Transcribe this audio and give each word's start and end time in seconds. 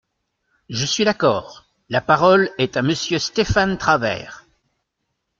Je 0.67 0.83
suis 0.83 1.05
d’accord! 1.05 1.67
La 1.89 2.01
parole 2.01 2.49
est 2.57 2.75
à 2.75 2.81
Monsieur 2.81 3.19
Stéphane 3.19 3.77
Travert. 3.77 4.47